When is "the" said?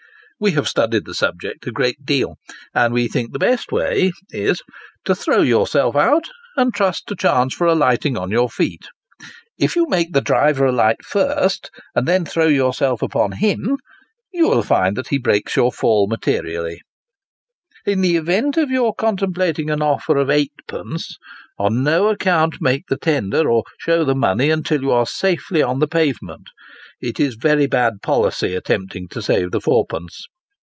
1.05-1.13, 3.31-3.37, 10.13-10.19, 18.01-18.15, 22.87-22.97, 24.03-24.15, 25.79-25.87, 29.49-29.59